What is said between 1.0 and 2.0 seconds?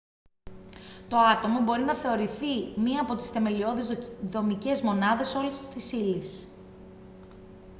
το άτομο μπορεί να